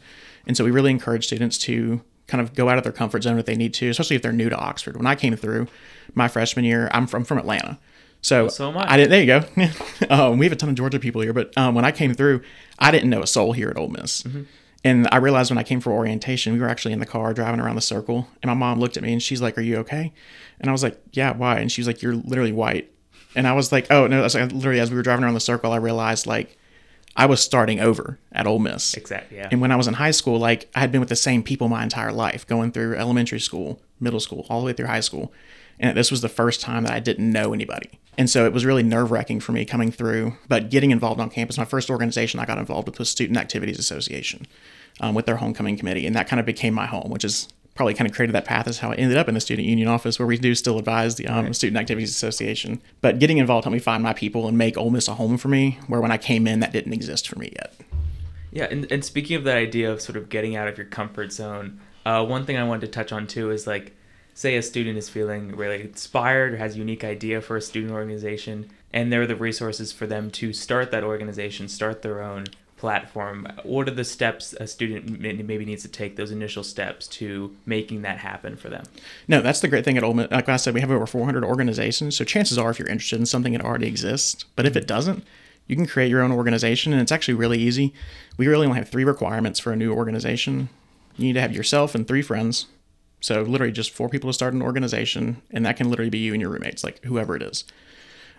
And 0.46 0.56
so 0.56 0.64
we 0.64 0.70
really 0.70 0.90
encourage 0.90 1.26
students 1.26 1.58
to 1.58 2.02
kind 2.28 2.40
of 2.40 2.54
go 2.54 2.68
out 2.68 2.78
of 2.78 2.84
their 2.84 2.92
comfort 2.92 3.24
zone 3.24 3.38
if 3.38 3.46
they 3.46 3.56
need 3.56 3.74
to, 3.74 3.88
especially 3.88 4.16
if 4.16 4.22
they're 4.22 4.32
new 4.32 4.48
to 4.48 4.56
Oxford. 4.56 4.96
When 4.96 5.06
I 5.06 5.16
came 5.16 5.34
through 5.34 5.66
my 6.14 6.28
freshman 6.28 6.64
year, 6.64 6.88
I'm 6.92 7.06
from 7.06 7.24
from 7.24 7.38
Atlanta. 7.38 7.78
So, 8.22 8.46
so 8.48 8.68
am 8.68 8.78
I. 8.78 8.96
didn't. 8.96 9.10
There 9.10 9.20
you 9.20 9.26
go. 9.26 10.10
um, 10.10 10.38
we 10.38 10.46
have 10.46 10.52
a 10.52 10.56
ton 10.56 10.68
of 10.68 10.76
Georgia 10.76 11.00
people 11.00 11.20
here, 11.22 11.32
but 11.32 11.56
um, 11.58 11.74
when 11.74 11.84
I 11.84 11.90
came 11.90 12.14
through, 12.14 12.42
I 12.78 12.92
didn't 12.92 13.10
know 13.10 13.20
a 13.20 13.26
soul 13.26 13.52
here 13.52 13.68
at 13.68 13.76
Ole 13.76 13.88
Miss. 13.88 14.24
And 14.84 15.08
I 15.10 15.16
realized 15.16 15.50
when 15.50 15.58
I 15.58 15.64
came 15.64 15.80
for 15.80 15.92
orientation, 15.92 16.52
we 16.52 16.60
were 16.60 16.68
actually 16.68 16.92
in 16.92 17.00
the 17.00 17.06
car 17.06 17.34
driving 17.34 17.60
around 17.60 17.76
the 17.76 17.82
circle, 17.82 18.28
and 18.42 18.48
my 18.48 18.54
mom 18.54 18.80
looked 18.80 18.96
at 18.96 19.02
me 19.02 19.12
and 19.12 19.22
she's 19.22 19.42
like, 19.42 19.58
"Are 19.58 19.62
you 19.62 19.76
okay?" 19.78 20.12
And 20.60 20.68
I 20.68 20.72
was 20.72 20.82
like, 20.82 21.00
"Yeah, 21.12 21.32
why?" 21.32 21.58
And 21.58 21.70
she 21.70 21.80
was 21.80 21.86
like, 21.86 22.02
"You're 22.02 22.14
literally 22.14 22.52
white." 22.52 22.90
And 23.34 23.46
I 23.46 23.52
was 23.52 23.72
like, 23.72 23.90
"Oh 23.90 24.06
no!" 24.06 24.22
That's 24.22 24.34
like, 24.34 24.52
literally 24.52 24.80
as 24.80 24.90
we 24.90 24.96
were 24.96 25.02
driving 25.02 25.24
around 25.24 25.34
the 25.34 25.40
circle, 25.40 25.72
I 25.72 25.76
realized 25.76 26.26
like 26.26 26.58
I 27.16 27.26
was 27.26 27.40
starting 27.42 27.80
over 27.80 28.18
at 28.32 28.46
Ole 28.46 28.58
Miss. 28.58 28.94
Exactly. 28.94 29.38
Yeah. 29.38 29.48
And 29.50 29.60
when 29.60 29.70
I 29.72 29.76
was 29.76 29.86
in 29.86 29.94
high 29.94 30.10
school, 30.12 30.38
like 30.38 30.70
I 30.74 30.80
had 30.80 30.92
been 30.92 31.00
with 31.00 31.10
the 31.10 31.16
same 31.16 31.42
people 31.42 31.68
my 31.68 31.82
entire 31.82 32.12
life, 32.12 32.46
going 32.46 32.72
through 32.72 32.96
elementary 32.96 33.40
school, 33.40 33.80
middle 34.00 34.20
school, 34.20 34.46
all 34.48 34.60
the 34.60 34.66
way 34.66 34.72
through 34.72 34.86
high 34.86 35.00
school. 35.00 35.32
And 35.78 35.96
this 35.96 36.10
was 36.10 36.20
the 36.20 36.28
first 36.28 36.60
time 36.60 36.84
that 36.84 36.92
I 36.92 37.00
didn't 37.00 37.30
know 37.30 37.52
anybody. 37.52 37.98
And 38.16 38.30
so 38.30 38.44
it 38.44 38.52
was 38.52 38.64
really 38.64 38.82
nerve 38.82 39.10
wracking 39.10 39.40
for 39.40 39.52
me 39.52 39.64
coming 39.64 39.90
through. 39.90 40.36
But 40.48 40.70
getting 40.70 40.90
involved 40.90 41.20
on 41.20 41.28
campus, 41.28 41.58
my 41.58 41.64
first 41.64 41.90
organization 41.90 42.40
I 42.40 42.44
got 42.44 42.58
involved 42.58 42.88
with 42.88 42.98
was 42.98 43.08
Student 43.08 43.38
Activities 43.38 43.78
Association 43.78 44.46
um, 45.00 45.14
with 45.14 45.26
their 45.26 45.36
homecoming 45.36 45.76
committee. 45.76 46.06
And 46.06 46.14
that 46.14 46.28
kind 46.28 46.38
of 46.38 46.46
became 46.46 46.74
my 46.74 46.86
home, 46.86 47.10
which 47.10 47.24
is 47.24 47.48
probably 47.74 47.94
kind 47.94 48.08
of 48.08 48.14
created 48.14 48.34
that 48.34 48.44
path 48.44 48.68
is 48.68 48.80
how 48.80 48.90
I 48.90 48.94
ended 48.96 49.16
up 49.16 49.28
in 49.28 49.34
the 49.34 49.40
student 49.40 49.66
union 49.66 49.88
office 49.88 50.18
where 50.18 50.26
we 50.26 50.36
do 50.36 50.54
still 50.54 50.78
advise 50.78 51.14
the 51.14 51.26
um, 51.26 51.52
Student 51.54 51.78
Activities 51.78 52.10
Association. 52.10 52.82
But 53.00 53.18
getting 53.18 53.38
involved 53.38 53.64
helped 53.64 53.72
me 53.72 53.78
find 53.78 54.02
my 54.02 54.12
people 54.12 54.46
and 54.46 54.58
make 54.58 54.76
Ole 54.76 54.90
Miss 54.90 55.08
a 55.08 55.14
home 55.14 55.38
for 55.38 55.48
me, 55.48 55.78
where 55.86 56.00
when 56.00 56.12
I 56.12 56.18
came 56.18 56.46
in, 56.46 56.60
that 56.60 56.72
didn't 56.72 56.92
exist 56.92 57.28
for 57.28 57.38
me 57.38 57.52
yet. 57.54 57.74
Yeah, 58.50 58.66
and, 58.70 58.90
and 58.92 59.02
speaking 59.02 59.36
of 59.36 59.44
that 59.44 59.56
idea 59.56 59.90
of 59.90 60.02
sort 60.02 60.16
of 60.16 60.28
getting 60.28 60.56
out 60.56 60.68
of 60.68 60.76
your 60.76 60.86
comfort 60.86 61.32
zone, 61.32 61.80
uh, 62.04 62.24
one 62.24 62.44
thing 62.44 62.58
I 62.58 62.64
wanted 62.64 62.82
to 62.82 62.88
touch 62.88 63.10
on 63.10 63.26
too 63.26 63.50
is 63.50 63.66
like, 63.66 63.96
say 64.34 64.56
a 64.56 64.62
student 64.62 64.98
is 64.98 65.08
feeling 65.08 65.56
really 65.56 65.80
inspired 65.80 66.52
or 66.52 66.56
has 66.58 66.74
a 66.74 66.78
unique 66.78 67.04
idea 67.04 67.40
for 67.40 67.56
a 67.56 67.62
student 67.62 67.92
organization, 67.92 68.70
and 68.92 69.10
there 69.10 69.22
are 69.22 69.26
the 69.26 69.36
resources 69.36 69.92
for 69.92 70.06
them 70.06 70.30
to 70.32 70.52
start 70.52 70.90
that 70.90 71.04
organization, 71.04 71.68
start 71.68 72.02
their 72.02 72.22
own 72.22 72.44
platform. 72.82 73.46
What 73.62 73.88
are 73.88 73.92
the 73.92 74.02
steps 74.02 74.54
a 74.54 74.66
student 74.66 75.20
maybe 75.20 75.64
needs 75.64 75.82
to 75.82 75.88
take, 75.88 76.16
those 76.16 76.32
initial 76.32 76.64
steps 76.64 77.06
to 77.08 77.56
making 77.64 78.02
that 78.02 78.18
happen 78.18 78.56
for 78.56 78.70
them? 78.70 78.82
No, 79.28 79.40
that's 79.40 79.60
the 79.60 79.68
great 79.68 79.84
thing 79.84 79.96
at 79.96 80.02
Ole 80.02 80.14
Miss. 80.14 80.32
Like 80.32 80.48
I 80.48 80.56
said, 80.56 80.74
we 80.74 80.80
have 80.80 80.90
over 80.90 81.06
400 81.06 81.44
organizations. 81.44 82.16
So 82.16 82.24
chances 82.24 82.58
are, 82.58 82.72
if 82.72 82.80
you're 82.80 82.88
interested 82.88 83.20
in 83.20 83.26
something, 83.26 83.54
it 83.54 83.64
already 83.64 83.86
exists. 83.86 84.44
But 84.56 84.66
if 84.66 84.74
it 84.74 84.88
doesn't, 84.88 85.24
you 85.68 85.76
can 85.76 85.86
create 85.86 86.10
your 86.10 86.22
own 86.22 86.32
organization, 86.32 86.92
and 86.92 87.00
it's 87.00 87.12
actually 87.12 87.34
really 87.34 87.60
easy. 87.60 87.94
We 88.36 88.48
really 88.48 88.66
only 88.66 88.80
have 88.80 88.88
three 88.88 89.04
requirements 89.04 89.60
for 89.60 89.72
a 89.72 89.76
new 89.76 89.94
organization. 89.94 90.68
You 91.16 91.26
need 91.26 91.34
to 91.34 91.40
have 91.40 91.54
yourself 91.54 91.94
and 91.94 92.04
three 92.08 92.20
friends. 92.20 92.66
So 93.20 93.42
literally 93.42 93.72
just 93.72 93.92
four 93.92 94.08
people 94.08 94.28
to 94.28 94.34
start 94.34 94.54
an 94.54 94.62
organization, 94.62 95.40
and 95.52 95.64
that 95.64 95.76
can 95.76 95.88
literally 95.88 96.10
be 96.10 96.18
you 96.18 96.32
and 96.32 96.42
your 96.42 96.50
roommates, 96.50 96.82
like 96.82 97.00
whoever 97.04 97.36
it 97.36 97.42
is. 97.42 97.62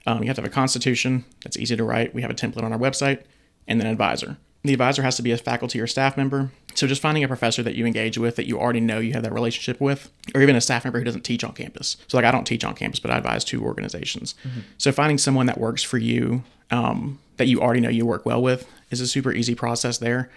Um, 0.06 0.22
you 0.22 0.28
have 0.28 0.36
to 0.36 0.42
have 0.42 0.51
a 0.51 0.54
constitution 0.54 1.24
that's 1.46 1.56
easy 1.56 1.78
to 1.78 1.84
write. 1.86 2.13
We 2.13 2.24
have 2.24 2.31
a 2.31 2.34
template 2.34 2.63
on 2.63 2.74
our 2.74 2.80
website, 2.80 3.24
and 3.68 3.80
then 3.80 3.88
an 3.88 3.94
advisor. 3.94 4.38
The 4.63 4.74
advisor 4.74 5.01
has 5.01 5.18
to 5.18 5.21
be 5.21 5.31
a 5.31 5.38
faculty 5.38 5.80
or 5.81 5.88
staff 5.88 6.15
member. 6.15 6.50
So 6.74 6.88
just 6.88 7.01
finding 7.01 7.24
a 7.24 7.27
professor 7.27 7.62
that 7.63 7.75
you 7.75 7.86
engage 7.86 8.18
with 8.18 8.38
that 8.38 8.48
you 8.48 8.60
already 8.60 8.80
know 8.80 9.00
you 9.00 9.13
have 9.13 9.24
that 9.24 9.33
relationship 9.33 9.80
with, 9.81 10.10
or 10.33 10.42
even 10.42 10.56
a 10.56 10.62
staff 10.62 10.86
member 10.86 11.00
who 11.00 11.06
doesn't 11.06 11.24
teach 11.24 11.44
on 11.44 11.54
campus. 11.54 11.98
So 12.07 12.18
like 12.18 12.25
I 12.25 12.31
don't 12.31 12.45
teach 12.45 12.63
on 12.63 12.74
campus, 12.74 13.00
but 13.00 13.12
I 13.12 13.18
advise 13.18 13.44
two 13.44 13.63
organizations. 13.63 14.36
So 14.77 14.92
finding 14.92 15.18
someone 15.18 15.48
that 15.48 15.60
works 15.60 15.83
for 15.83 15.98
you 15.98 16.44
um, 16.71 17.19
that 17.38 17.48
you 17.48 17.62
already 17.62 17.81
know 17.81 17.89
you 17.89 18.06
work 18.06 18.25
well 18.25 18.42
with 18.42 18.68
is 18.89 19.01
a 19.01 19.07
super 19.07 19.33
easy 19.33 19.54
process 19.54 19.98
there. 19.98 20.30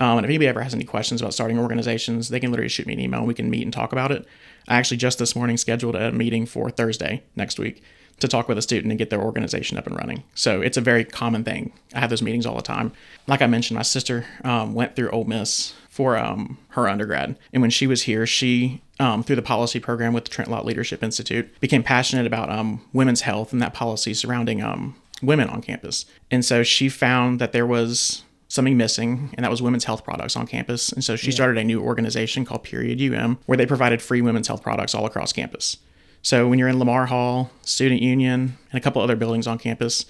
Um, 0.00 0.18
and 0.18 0.24
if 0.24 0.28
anybody 0.28 0.48
ever 0.48 0.62
has 0.62 0.74
any 0.74 0.84
questions 0.84 1.20
about 1.20 1.34
starting 1.34 1.58
organizations, 1.58 2.28
they 2.28 2.40
can 2.40 2.50
literally 2.50 2.68
shoot 2.68 2.86
me 2.86 2.94
an 2.94 3.00
email. 3.00 3.20
and 3.20 3.28
We 3.28 3.34
can 3.34 3.48
meet 3.50 3.62
and 3.62 3.72
talk 3.72 3.92
about 3.92 4.10
it. 4.10 4.26
I 4.66 4.76
actually 4.76 4.96
just 4.96 5.18
this 5.18 5.36
morning 5.36 5.56
scheduled 5.56 5.94
a 5.94 6.10
meeting 6.10 6.46
for 6.46 6.70
Thursday 6.70 7.22
next 7.36 7.58
week 7.58 7.82
to 8.20 8.28
talk 8.28 8.48
with 8.48 8.58
a 8.58 8.62
student 8.62 8.90
and 8.90 8.98
get 8.98 9.10
their 9.10 9.20
organization 9.20 9.76
up 9.76 9.86
and 9.86 9.96
running. 9.96 10.22
So 10.34 10.60
it's 10.60 10.76
a 10.76 10.80
very 10.80 11.04
common 11.04 11.44
thing. 11.44 11.72
I 11.94 12.00
have 12.00 12.10
those 12.10 12.22
meetings 12.22 12.46
all 12.46 12.56
the 12.56 12.62
time. 12.62 12.92
Like 13.26 13.42
I 13.42 13.46
mentioned, 13.46 13.76
my 13.76 13.82
sister 13.82 14.24
um, 14.44 14.74
went 14.74 14.96
through 14.96 15.10
Ole 15.10 15.24
Miss 15.24 15.74
for 15.88 16.16
um, 16.16 16.58
her 16.70 16.88
undergrad, 16.88 17.36
and 17.52 17.62
when 17.62 17.70
she 17.70 17.86
was 17.86 18.02
here, 18.02 18.26
she 18.26 18.80
um, 19.00 19.22
through 19.22 19.36
the 19.36 19.42
policy 19.42 19.80
program 19.80 20.12
with 20.12 20.24
the 20.24 20.30
Trent 20.30 20.50
Lott 20.50 20.64
Leadership 20.64 21.02
Institute 21.02 21.60
became 21.60 21.82
passionate 21.82 22.26
about 22.26 22.50
um, 22.50 22.84
women's 22.92 23.22
health 23.22 23.52
and 23.52 23.60
that 23.60 23.74
policy 23.74 24.14
surrounding 24.14 24.62
um, 24.62 24.94
women 25.22 25.48
on 25.48 25.62
campus. 25.62 26.06
And 26.30 26.44
so 26.44 26.62
she 26.62 26.88
found 26.88 27.40
that 27.40 27.52
there 27.52 27.66
was 27.66 28.22
something 28.48 28.76
missing, 28.76 29.30
and 29.34 29.44
that 29.44 29.50
was 29.50 29.60
women's 29.60 29.84
health 29.84 30.04
products 30.04 30.36
on 30.36 30.46
campus. 30.46 30.92
And 30.92 31.02
so 31.02 31.16
she 31.16 31.32
started 31.32 31.58
a 31.58 31.64
new 31.64 31.82
organization 31.82 32.44
called 32.44 32.62
Period 32.62 33.00
UM, 33.00 33.38
where 33.46 33.58
they 33.58 33.66
provided 33.66 34.00
free 34.00 34.22
women's 34.22 34.46
health 34.46 34.62
products 34.62 34.94
all 34.94 35.06
across 35.06 35.32
campus. 35.32 35.78
So 36.24 36.48
when 36.48 36.58
you're 36.58 36.68
in 36.68 36.78
Lamar 36.78 37.04
Hall, 37.04 37.50
Student 37.62 38.00
Union, 38.00 38.56
and 38.72 38.78
a 38.78 38.80
couple 38.80 39.02
other 39.02 39.14
buildings 39.14 39.46
on 39.46 39.58
campus, 39.58 40.06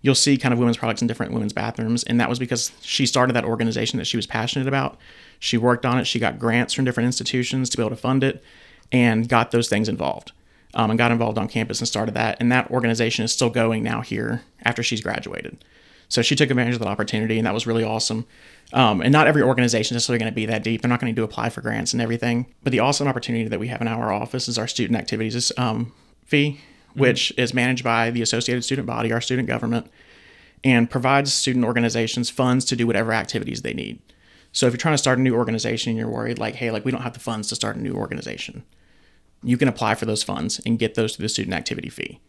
you'll 0.00 0.14
see 0.14 0.38
kind 0.38 0.54
of 0.54 0.58
women's 0.58 0.78
products 0.78 1.02
in 1.02 1.08
different 1.08 1.32
women's 1.32 1.52
bathrooms. 1.52 2.04
And 2.04 2.18
that 2.18 2.30
was 2.30 2.38
because 2.38 2.72
she 2.80 3.04
started 3.04 3.34
that 3.34 3.44
organization 3.44 3.98
that 3.98 4.06
she 4.06 4.16
was 4.16 4.26
passionate 4.26 4.66
about. 4.66 4.98
She 5.38 5.58
worked 5.58 5.84
on 5.84 5.98
it. 5.98 6.06
She 6.06 6.18
got 6.18 6.38
grants 6.38 6.72
from 6.72 6.86
different 6.86 7.04
institutions 7.04 7.68
to 7.68 7.76
be 7.76 7.82
able 7.82 7.90
to 7.90 7.96
fund 7.96 8.24
it 8.24 8.42
and 8.90 9.28
got 9.28 9.50
those 9.50 9.68
things 9.68 9.90
involved. 9.90 10.32
Um, 10.72 10.90
and 10.90 10.98
got 10.98 11.12
involved 11.12 11.38
on 11.38 11.48
campus 11.48 11.80
and 11.80 11.88
started 11.88 12.14
that. 12.14 12.38
And 12.40 12.50
that 12.52 12.70
organization 12.70 13.24
is 13.24 13.32
still 13.32 13.50
going 13.50 13.82
now 13.82 14.00
here 14.00 14.42
after 14.64 14.82
she's 14.82 15.00
graduated. 15.00 15.58
So 16.08 16.22
she 16.22 16.34
took 16.34 16.50
advantage 16.50 16.74
of 16.74 16.80
that 16.80 16.88
opportunity, 16.88 17.38
and 17.38 17.46
that 17.46 17.54
was 17.54 17.66
really 17.66 17.84
awesome. 17.84 18.26
Um, 18.72 19.00
and 19.00 19.12
not 19.12 19.26
every 19.26 19.42
organization 19.42 19.94
is 19.94 20.00
necessarily 20.00 20.18
going 20.18 20.32
to 20.32 20.34
be 20.34 20.46
that 20.46 20.62
deep. 20.62 20.82
They're 20.82 20.88
not 20.88 21.00
going 21.00 21.14
to 21.14 21.18
do 21.18 21.24
apply 21.24 21.50
for 21.50 21.60
grants 21.60 21.92
and 21.92 22.00
everything. 22.00 22.46
But 22.62 22.72
the 22.72 22.80
awesome 22.80 23.08
opportunity 23.08 23.46
that 23.48 23.60
we 23.60 23.68
have 23.68 23.80
in 23.80 23.88
our 23.88 24.12
office 24.12 24.48
is 24.48 24.58
our 24.58 24.66
student 24.66 24.98
activities 24.98 25.52
um, 25.58 25.92
fee, 26.24 26.60
which 26.94 27.32
is 27.36 27.52
managed 27.54 27.84
by 27.84 28.10
the 28.10 28.22
Associated 28.22 28.64
Student 28.64 28.86
Body, 28.86 29.12
our 29.12 29.20
student 29.20 29.48
government, 29.48 29.90
and 30.64 30.90
provides 30.90 31.32
student 31.32 31.64
organizations 31.64 32.30
funds 32.30 32.64
to 32.66 32.76
do 32.76 32.86
whatever 32.86 33.12
activities 33.12 33.62
they 33.62 33.74
need. 33.74 34.00
So 34.52 34.66
if 34.66 34.72
you're 34.72 34.78
trying 34.78 34.94
to 34.94 34.98
start 34.98 35.18
a 35.18 35.22
new 35.22 35.34
organization 35.34 35.90
and 35.90 35.98
you're 35.98 36.08
worried, 36.08 36.38
like, 36.38 36.54
hey, 36.54 36.70
like 36.70 36.84
we 36.84 36.90
don't 36.90 37.02
have 37.02 37.12
the 37.12 37.20
funds 37.20 37.48
to 37.48 37.54
start 37.54 37.76
a 37.76 37.80
new 37.80 37.94
organization, 37.94 38.64
you 39.42 39.56
can 39.56 39.68
apply 39.68 39.94
for 39.94 40.06
those 40.06 40.22
funds 40.22 40.60
and 40.66 40.78
get 40.78 40.94
those 40.94 41.14
through 41.14 41.24
the 41.24 41.28
student 41.28 41.54
activity 41.54 41.90
fee. 41.90 42.20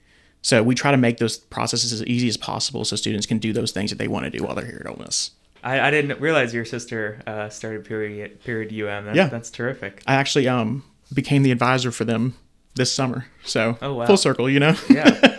So 0.41 0.63
we 0.63 0.73
try 0.75 0.91
to 0.91 0.97
make 0.97 1.17
those 1.17 1.37
processes 1.37 1.91
as 1.93 2.03
easy 2.05 2.27
as 2.29 2.37
possible 2.37 2.85
so 2.85 2.95
students 2.95 3.25
can 3.25 3.39
do 3.39 3.51
those 3.53 3.71
things 3.71 3.89
that 3.91 3.97
they 3.97 4.07
want 4.07 4.25
to 4.25 4.31
do 4.31 4.43
while 4.43 4.55
they're 4.55 4.65
here 4.65 4.81
at 4.85 4.89
Ole 4.89 4.97
Miss. 5.05 5.31
I, 5.63 5.79
I 5.81 5.91
didn't 5.91 6.19
realize 6.21 6.53
your 6.53 6.63
sister 6.65 7.21
uh, 7.27 7.49
started 7.49 7.83
period 7.85 8.41
period 8.43 8.69
UM. 8.71 9.05
That, 9.05 9.15
Yeah. 9.15 9.27
that's 9.27 9.51
terrific. 9.51 10.01
I 10.07 10.15
actually 10.15 10.47
um 10.47 10.83
became 11.13 11.43
the 11.43 11.51
advisor 11.51 11.91
for 11.91 12.05
them 12.05 12.35
this 12.75 12.91
summer. 12.91 13.25
So 13.43 13.77
Oh, 13.81 13.95
wow. 13.95 14.05
full 14.05 14.15
circle, 14.17 14.49
you 14.49 14.59
know. 14.59 14.75
Yeah. 14.89 15.35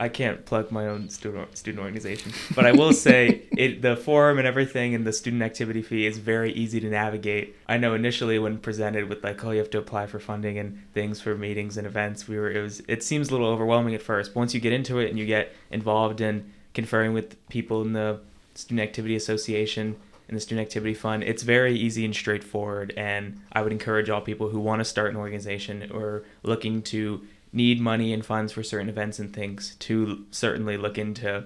I 0.00 0.08
can't 0.08 0.46
plug 0.46 0.72
my 0.72 0.86
own 0.86 1.10
student 1.10 1.56
student 1.58 1.84
organization, 1.84 2.32
but 2.54 2.64
I 2.64 2.72
will 2.72 2.94
say 2.94 3.42
it 3.56 3.82
the 3.82 3.96
forum 3.96 4.38
and 4.38 4.46
everything 4.46 4.94
and 4.94 5.06
the 5.06 5.12
student 5.12 5.42
activity 5.42 5.82
fee 5.82 6.06
is 6.06 6.16
very 6.16 6.52
easy 6.54 6.80
to 6.80 6.88
navigate. 6.88 7.54
I 7.68 7.76
know 7.76 7.92
initially 7.92 8.38
when 8.38 8.58
presented 8.58 9.10
with 9.10 9.22
like 9.22 9.44
oh 9.44 9.50
you 9.50 9.58
have 9.58 9.70
to 9.70 9.78
apply 9.78 10.06
for 10.06 10.18
funding 10.18 10.58
and 10.58 10.82
things 10.94 11.20
for 11.20 11.36
meetings 11.36 11.76
and 11.76 11.86
events, 11.86 12.26
we 12.26 12.38
were 12.38 12.50
it 12.50 12.62
was 12.62 12.82
it 12.88 13.02
seems 13.02 13.28
a 13.28 13.32
little 13.32 13.46
overwhelming 13.46 13.94
at 13.94 14.00
first. 14.00 14.32
But 14.32 14.40
once 14.40 14.54
you 14.54 14.60
get 14.60 14.72
into 14.72 14.98
it 14.98 15.10
and 15.10 15.18
you 15.18 15.26
get 15.26 15.52
involved 15.70 16.22
in 16.22 16.50
conferring 16.72 17.12
with 17.12 17.36
people 17.50 17.82
in 17.82 17.92
the 17.92 18.20
student 18.54 18.80
activity 18.80 19.16
association 19.16 19.96
and 20.28 20.36
the 20.36 20.40
student 20.40 20.66
activity 20.66 20.94
fund, 20.94 21.24
it's 21.24 21.42
very 21.42 21.76
easy 21.76 22.06
and 22.06 22.14
straightforward. 22.14 22.94
And 22.96 23.40
I 23.52 23.60
would 23.60 23.72
encourage 23.72 24.08
all 24.08 24.22
people 24.22 24.48
who 24.48 24.60
want 24.60 24.80
to 24.80 24.84
start 24.84 25.10
an 25.10 25.16
organization 25.16 25.90
or 25.92 26.22
looking 26.42 26.80
to 26.84 27.20
need 27.52 27.80
money 27.80 28.12
and 28.12 28.24
funds 28.24 28.52
for 28.52 28.62
certain 28.62 28.88
events 28.88 29.18
and 29.18 29.32
things 29.34 29.74
to 29.80 30.24
certainly 30.30 30.76
look 30.76 30.98
into 30.98 31.44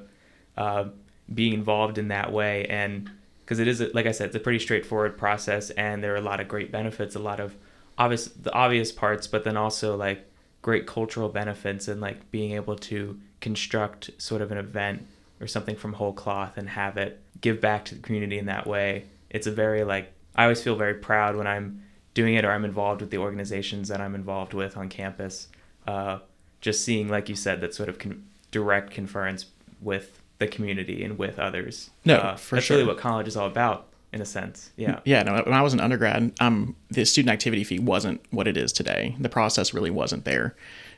uh, 0.56 0.84
being 1.32 1.54
involved 1.54 1.98
in 1.98 2.08
that 2.08 2.32
way. 2.32 2.66
And 2.66 3.10
because 3.44 3.58
it 3.58 3.68
is, 3.68 3.82
like 3.94 4.06
I 4.06 4.12
said, 4.12 4.26
it's 4.26 4.36
a 4.36 4.40
pretty 4.40 4.58
straightforward 4.58 5.18
process, 5.18 5.70
and 5.70 6.02
there 6.02 6.12
are 6.14 6.18
a 6.18 6.22
lot 6.22 6.40
of 6.40 6.48
great 6.48 6.72
benefits, 6.72 7.14
a 7.14 7.18
lot 7.18 7.40
of 7.40 7.54
obvious 7.98 8.26
the 8.26 8.52
obvious 8.52 8.90
parts, 8.92 9.26
but 9.26 9.44
then 9.44 9.56
also 9.56 9.96
like 9.96 10.30
great 10.62 10.86
cultural 10.86 11.28
benefits 11.28 11.88
and 11.88 12.00
like 12.00 12.30
being 12.30 12.52
able 12.52 12.76
to 12.76 13.20
construct 13.40 14.10
sort 14.16 14.40
of 14.40 14.50
an 14.50 14.58
event 14.58 15.06
or 15.40 15.46
something 15.46 15.76
from 15.76 15.92
whole 15.92 16.12
cloth 16.12 16.56
and 16.56 16.70
have 16.70 16.96
it 16.96 17.20
give 17.42 17.60
back 17.60 17.84
to 17.84 17.94
the 17.94 18.00
community 18.00 18.38
in 18.38 18.46
that 18.46 18.66
way. 18.66 19.04
It's 19.28 19.46
a 19.46 19.52
very 19.52 19.84
like 19.84 20.12
I 20.34 20.44
always 20.44 20.62
feel 20.62 20.76
very 20.76 20.94
proud 20.94 21.36
when 21.36 21.46
I'm 21.46 21.82
doing 22.14 22.34
it 22.34 22.44
or 22.44 22.50
I'm 22.50 22.64
involved 22.64 23.00
with 23.00 23.10
the 23.10 23.18
organizations 23.18 23.88
that 23.88 24.00
I'm 24.00 24.14
involved 24.14 24.54
with 24.54 24.76
on 24.76 24.88
campus. 24.88 25.48
Uh, 25.86 26.18
just 26.60 26.84
seeing, 26.84 27.08
like 27.08 27.28
you 27.28 27.36
said, 27.36 27.60
that 27.60 27.74
sort 27.74 27.88
of 27.88 27.98
con- 27.98 28.24
direct 28.50 28.94
conference 28.94 29.46
with 29.80 30.20
the 30.38 30.46
community 30.46 31.04
and 31.04 31.18
with 31.18 31.38
others. 31.38 31.90
No, 32.04 32.16
uh, 32.16 32.36
for 32.36 32.56
that's 32.56 32.66
sure. 32.66 32.78
really 32.78 32.88
what 32.88 32.98
college 32.98 33.28
is 33.28 33.36
all 33.36 33.46
about, 33.46 33.88
in 34.12 34.20
a 34.20 34.24
sense. 34.24 34.70
Yeah. 34.76 35.00
Yeah, 35.04 35.22
no, 35.22 35.42
when 35.42 35.52
I 35.52 35.62
was 35.62 35.74
an 35.74 35.80
undergrad, 35.80 36.32
um, 36.40 36.74
the 36.90 37.04
student 37.04 37.32
activity 37.32 37.64
fee 37.64 37.78
wasn't 37.78 38.20
what 38.30 38.48
it 38.48 38.56
is 38.56 38.72
today. 38.72 39.14
The 39.18 39.28
process 39.28 39.74
really 39.74 39.90
wasn't 39.90 40.24
there. 40.24 40.56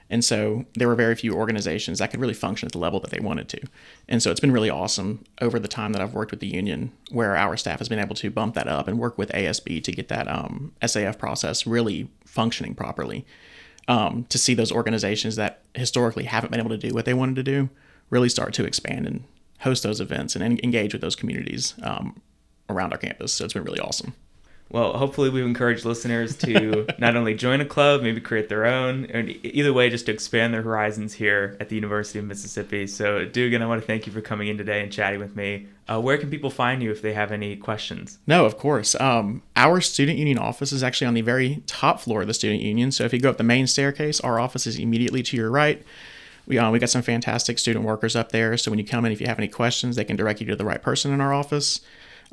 And 0.08 0.24
so 0.24 0.64
there 0.74 0.86
were 0.86 0.94
very 0.94 1.16
few 1.16 1.34
organizations 1.34 1.98
that 1.98 2.10
could 2.10 2.20
really 2.20 2.34
function 2.34 2.66
at 2.66 2.72
the 2.72 2.78
level 2.78 3.00
that 3.00 3.10
they 3.10 3.18
wanted 3.18 3.48
to. 3.48 3.60
And 4.08 4.22
so 4.22 4.30
it's 4.30 4.40
been 4.40 4.52
really 4.52 4.70
awesome 4.70 5.24
over 5.40 5.58
the 5.58 5.68
time 5.68 5.92
that 5.92 6.02
I've 6.02 6.14
worked 6.14 6.30
with 6.30 6.40
the 6.40 6.46
union, 6.46 6.92
where 7.10 7.36
our 7.36 7.56
staff 7.56 7.80
has 7.80 7.88
been 7.88 7.98
able 7.98 8.14
to 8.16 8.30
bump 8.30 8.54
that 8.54 8.68
up 8.68 8.86
and 8.86 8.98
work 8.98 9.18
with 9.18 9.32
ASB 9.32 9.82
to 9.82 9.92
get 9.92 10.08
that 10.08 10.28
um, 10.28 10.72
SAF 10.80 11.18
process 11.18 11.66
really 11.66 12.08
functioning 12.24 12.74
properly. 12.74 13.26
Um, 13.88 14.26
to 14.30 14.38
see 14.38 14.54
those 14.54 14.72
organizations 14.72 15.36
that 15.36 15.60
historically 15.74 16.24
haven't 16.24 16.50
been 16.50 16.58
able 16.58 16.70
to 16.70 16.76
do 16.76 16.92
what 16.92 17.04
they 17.04 17.14
wanted 17.14 17.36
to 17.36 17.44
do 17.44 17.68
really 18.10 18.28
start 18.28 18.52
to 18.54 18.64
expand 18.64 19.06
and 19.06 19.22
host 19.60 19.84
those 19.84 20.00
events 20.00 20.34
and 20.34 20.44
en- 20.44 20.58
engage 20.62 20.92
with 20.92 21.00
those 21.00 21.14
communities 21.14 21.74
um, 21.82 22.20
around 22.68 22.92
our 22.92 22.98
campus. 22.98 23.32
So 23.32 23.44
it's 23.44 23.54
been 23.54 23.62
really 23.62 23.78
awesome. 23.78 24.14
Well, 24.68 24.94
hopefully 24.94 25.30
we've 25.30 25.46
encouraged 25.46 25.84
listeners 25.84 26.36
to 26.38 26.86
not 26.98 27.16
only 27.16 27.34
join 27.34 27.60
a 27.60 27.64
club, 27.64 28.02
maybe 28.02 28.20
create 28.20 28.48
their 28.48 28.66
own, 28.66 29.06
and 29.06 29.30
either 29.44 29.72
way, 29.72 29.90
just 29.90 30.06
to 30.06 30.12
expand 30.12 30.52
their 30.52 30.62
horizons 30.62 31.14
here 31.14 31.56
at 31.60 31.68
the 31.68 31.76
University 31.76 32.18
of 32.18 32.24
Mississippi. 32.24 32.86
So, 32.86 33.24
Dugan, 33.24 33.62
I 33.62 33.66
want 33.66 33.80
to 33.80 33.86
thank 33.86 34.06
you 34.06 34.12
for 34.12 34.20
coming 34.20 34.48
in 34.48 34.58
today 34.58 34.82
and 34.82 34.92
chatting 34.92 35.20
with 35.20 35.36
me. 35.36 35.68
Uh, 35.88 36.00
where 36.00 36.18
can 36.18 36.30
people 36.30 36.50
find 36.50 36.82
you 36.82 36.90
if 36.90 37.00
they 37.00 37.12
have 37.12 37.30
any 37.30 37.54
questions? 37.54 38.18
No, 38.26 38.44
of 38.44 38.58
course. 38.58 39.00
Um, 39.00 39.42
our 39.54 39.80
student 39.80 40.18
union 40.18 40.38
office 40.38 40.72
is 40.72 40.82
actually 40.82 41.06
on 41.06 41.14
the 41.14 41.20
very 41.20 41.62
top 41.66 42.00
floor 42.00 42.22
of 42.22 42.26
the 42.26 42.34
student 42.34 42.60
union. 42.60 42.90
So 42.90 43.04
if 43.04 43.12
you 43.12 43.20
go 43.20 43.30
up 43.30 43.36
the 43.36 43.44
main 43.44 43.68
staircase, 43.68 44.18
our 44.20 44.40
office 44.40 44.66
is 44.66 44.78
immediately 44.78 45.22
to 45.22 45.36
your 45.36 45.50
right. 45.50 45.82
We 46.46 46.58
uh, 46.58 46.70
we 46.70 46.78
got 46.78 46.90
some 46.90 47.02
fantastic 47.02 47.58
student 47.58 47.84
workers 47.84 48.16
up 48.16 48.32
there. 48.32 48.56
So 48.56 48.70
when 48.70 48.78
you 48.78 48.84
come 48.84 49.04
in, 49.04 49.12
if 49.12 49.20
you 49.20 49.26
have 49.26 49.38
any 49.38 49.48
questions, 49.48 49.96
they 49.96 50.04
can 50.04 50.16
direct 50.16 50.40
you 50.40 50.46
to 50.48 50.56
the 50.56 50.64
right 50.64 50.82
person 50.82 51.12
in 51.12 51.20
our 51.20 51.32
office. 51.32 51.80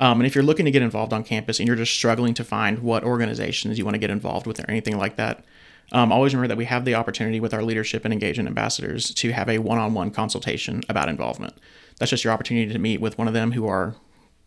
Um, 0.00 0.20
and 0.20 0.26
if 0.26 0.34
you're 0.34 0.44
looking 0.44 0.64
to 0.64 0.70
get 0.70 0.82
involved 0.82 1.12
on 1.12 1.24
campus 1.24 1.58
and 1.58 1.66
you're 1.66 1.76
just 1.76 1.94
struggling 1.94 2.34
to 2.34 2.44
find 2.44 2.80
what 2.80 3.04
organizations 3.04 3.78
you 3.78 3.84
want 3.84 3.94
to 3.94 4.00
get 4.00 4.10
involved 4.10 4.46
with 4.46 4.60
or 4.60 4.68
anything 4.68 4.98
like 4.98 5.16
that, 5.16 5.44
um, 5.92 6.10
always 6.10 6.34
remember 6.34 6.48
that 6.48 6.58
we 6.58 6.64
have 6.64 6.84
the 6.84 6.94
opportunity 6.94 7.40
with 7.40 7.54
our 7.54 7.62
leadership 7.62 8.04
and 8.04 8.12
engagement 8.12 8.48
ambassadors 8.48 9.12
to 9.14 9.32
have 9.32 9.48
a 9.48 9.58
one-on-one 9.58 10.10
consultation 10.10 10.82
about 10.88 11.08
involvement. 11.08 11.54
That's 11.98 12.10
just 12.10 12.24
your 12.24 12.32
opportunity 12.32 12.72
to 12.72 12.78
meet 12.78 13.00
with 13.00 13.18
one 13.18 13.28
of 13.28 13.34
them 13.34 13.52
who 13.52 13.66
are 13.68 13.94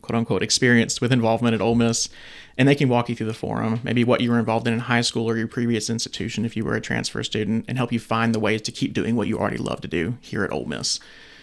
quote 0.02 0.16
unquote 0.16 0.42
experienced 0.42 1.00
with 1.00 1.12
involvement 1.12 1.54
at 1.54 1.60
Ole 1.60 1.74
Miss, 1.74 2.08
and 2.56 2.68
they 2.68 2.74
can 2.74 2.88
walk 2.88 3.08
you 3.08 3.14
through 3.14 3.26
the 3.26 3.34
forum, 3.34 3.80
maybe 3.82 4.04
what 4.04 4.20
you 4.20 4.30
were 4.30 4.38
involved 4.38 4.66
in 4.66 4.74
in 4.74 4.80
high 4.80 5.00
school 5.00 5.28
or 5.28 5.36
your 5.36 5.48
previous 5.48 5.90
institution 5.90 6.44
if 6.44 6.56
you 6.56 6.64
were 6.64 6.74
a 6.74 6.80
transfer 6.80 7.22
student, 7.22 7.64
and 7.68 7.78
help 7.78 7.92
you 7.92 7.98
find 7.98 8.34
the 8.34 8.40
ways 8.40 8.62
to 8.62 8.72
keep 8.72 8.92
doing 8.92 9.16
what 9.16 9.28
you 9.28 9.38
already 9.38 9.56
love 9.56 9.80
to 9.80 9.88
do 9.88 10.16
here 10.20 10.44
at 10.44 10.52
Ole 10.52 10.66
Miss. 10.66 11.00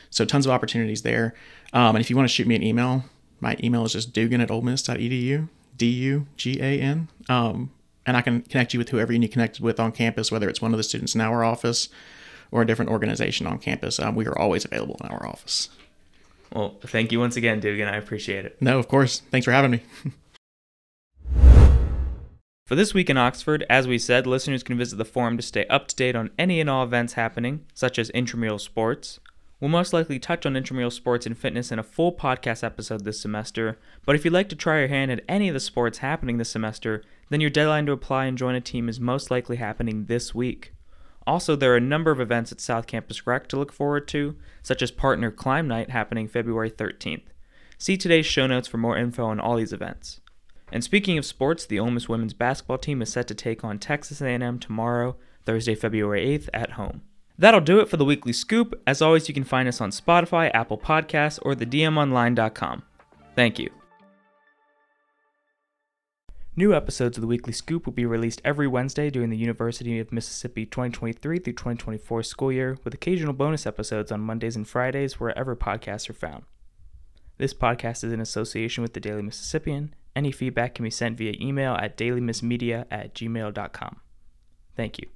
So 0.10 0.24
tons 0.24 0.46
of 0.46 0.52
opportunities 0.52 1.02
there. 1.02 1.34
Um, 1.74 1.96
and 1.96 2.04
if 2.04 2.10
you 2.10 2.16
want 2.16 2.30
to 2.30 2.34
shoot 2.34 2.48
me 2.48 2.56
an 2.56 2.64
email, 2.64 3.04
my 3.46 3.56
email 3.64 3.86
is 3.86 3.94
just 3.94 4.12
dugan 4.12 4.42
at 4.42 4.50
olemiss.edu, 4.50 5.48
D-U-G-A-N. 5.78 7.08
Um, 7.30 7.72
and 8.04 8.18
I 8.18 8.22
can 8.22 8.42
connect 8.42 8.74
you 8.74 8.80
with 8.80 8.90
whoever 8.90 9.14
you 9.14 9.20
need 9.20 9.32
connected 9.32 9.62
with 9.62 9.80
on 9.80 9.92
campus, 9.92 10.32
whether 10.32 10.50
it's 10.50 10.64
one 10.64 10.74
of 10.74 10.78
the 10.78 10.84
students 10.84 11.14
in 11.14 11.22
our 11.22 11.44
office 11.44 11.90
or 12.50 12.64
a 12.64 12.66
different 12.66 12.90
organization 12.90 13.46
on 13.46 13.60
campus. 13.60 14.00
Um, 14.00 14.16
we 14.16 14.26
are 14.26 14.36
always 14.36 14.66
available 14.66 14.98
in 15.04 15.12
our 15.12 15.28
office. 15.28 15.70
Well, 16.52 16.78
thank 16.82 17.12
you 17.12 17.20
once 17.20 17.36
again, 17.36 17.60
Dugan. 17.60 17.88
I 17.88 17.98
appreciate 17.98 18.46
it. 18.46 18.60
No, 18.60 18.80
of 18.80 18.88
course. 18.88 19.22
Thanks 19.30 19.46
for 19.46 19.52
having 19.52 19.70
me. 19.70 19.84
For 22.66 22.74
this 22.74 22.96
week 22.96 23.12
in 23.12 23.18
Oxford, 23.18 23.64
as 23.70 23.88
we 23.88 24.00
said, 24.00 24.26
listeners 24.26 24.64
can 24.64 24.76
visit 24.76 24.96
the 24.96 25.06
forum 25.06 25.38
to 25.38 25.44
stay 25.44 25.68
up 25.68 25.88
to 25.88 25.96
date 25.96 26.16
on 26.16 26.32
any 26.40 26.60
and 26.60 26.68
all 26.68 26.84
events 26.84 27.14
happening, 27.14 27.64
such 27.76 28.00
as 28.00 28.10
intramural 28.10 28.58
sports. 28.58 29.20
We'll 29.60 29.70
most 29.70 29.94
likely 29.94 30.20
touch 30.20 30.46
on 30.46 30.58
intramural 30.58 30.92
sports 30.92 31.26
and 31.26 31.38
fitness 31.38 31.72
in 31.72 31.80
a 31.80 31.84
full 31.84 32.12
podcast 32.12 32.64
episode 32.64 33.06
this 33.06 33.22
semester, 33.22 33.80
but 34.06 34.16
if 34.16 34.26
you'd 34.26 34.34
like 34.34 34.50
to 34.50 34.56
try 34.56 34.80
your 34.80 34.90
hand 34.90 35.12
at 35.12 35.24
any 35.30 35.48
of 35.48 35.54
the 35.54 35.62
sports 35.62 36.00
happening 36.00 36.38
this 36.38 36.50
semester, 36.50 37.04
then 37.30 37.40
your 37.40 37.50
deadline 37.50 37.86
to 37.86 37.94
apply 37.94 38.26
and 38.26 38.38
join 38.38 38.54
a 38.54 38.62
team 38.62 38.90
is 38.90 39.00
most 39.00 39.32
likely 39.32 39.56
happening 39.56 40.06
this 40.06 40.36
week. 40.36 40.74
Also, 41.26 41.56
there 41.56 41.72
are 41.74 41.78
a 41.78 41.82
number 41.82 42.12
of 42.12 42.20
events 42.20 42.52
at 42.52 42.60
South 42.60 42.86
Campus 42.86 43.26
Rec 43.26 43.48
to 43.48 43.58
look 43.58 43.72
forward 43.72 44.08
to, 44.10 44.36
such 44.62 44.82
as 44.82 44.92
Partner 44.92 45.32
Climb 45.32 45.68
Night 45.68 45.90
happening 45.90 46.28
February 46.28 46.70
13th. 46.70 47.24
See 47.78 47.98
today's 47.98 48.26
show 48.26 48.48
notes 48.48 48.68
for 48.68 48.78
more 48.78 48.98
info 48.98 49.26
on 49.26 49.40
all 49.40 49.56
these 49.56 49.74
events. 49.74 50.20
And 50.72 50.84
speaking 50.84 51.18
of 51.18 51.26
sports, 51.26 51.66
the 51.66 51.80
Ole 51.80 51.92
Miss 51.92 52.10
women's 52.10 52.34
basketball 52.34 52.78
team 52.78 53.02
is 53.02 53.12
set 53.12 53.28
to 53.30 53.36
take 53.36 53.64
on 53.64 53.80
Texas 53.80 54.22
A&M 54.22 54.60
tomorrow, 54.60 55.16
Thursday, 55.46 55.76
February 55.76 56.26
8th 56.38 56.50
at 56.54 56.72
home. 56.72 57.02
That'll 57.38 57.62
do 57.62 57.80
it 57.80 57.90
for 57.90 57.98
the 57.98 58.06
weekly 58.06 58.34
scoop. 58.34 58.82
As 58.88 59.02
always, 59.02 59.28
you 59.28 59.34
can 59.34 59.44
find 59.44 59.68
us 59.68 59.82
on 59.82 59.92
Spotify, 59.92 60.52
Apple 60.54 60.78
Podcasts, 60.78 61.40
or 61.42 61.54
thedmonline.com. 61.54 62.84
Thank 63.36 63.60
you. 63.60 63.70
New 66.58 66.74
episodes 66.74 67.18
of 67.18 67.22
the 67.22 67.28
Weekly 67.28 67.52
Scoop 67.52 67.86
will 67.86 67.92
be 67.92 68.06
released 68.06 68.42
every 68.46 68.66
Wednesday 68.66 69.10
during 69.10 69.30
the 69.30 69.36
University 69.36 70.00
of 70.00 70.14
Mississippi 70.14 70.66
2023 70.66 71.40
through 71.40 71.52
2024 71.52 72.24
school 72.24 72.50
year, 72.50 72.78
with 72.86 72.94
occasional 72.94 73.34
bonus 73.34 73.66
episodes 73.66 74.10
on 74.10 74.22
Mondays 74.22 74.56
and 74.56 74.66
Fridays 74.66 75.20
wherever 75.20 75.54
podcasts 75.58 76.10
are 76.10 76.14
found. 76.14 76.44
This 77.38 77.54
podcast 77.54 78.06
is 78.06 78.14
in 78.14 78.22
association 78.22 78.84
with 78.84 78.94
the 78.94 79.02
Daily 79.02 79.22
Mississippian. 79.22 79.94
Any 80.16 80.32
feedback 80.32 80.76
can 80.76 80.84
be 80.84 80.92
sent 80.92 81.18
via 81.18 81.34
email 81.42 81.74
at 81.74 81.98
dailymissmedia 81.98 82.86
at 82.90 83.14
gmail.com. 83.14 84.00
Thank 84.78 85.00
you. 85.00 85.10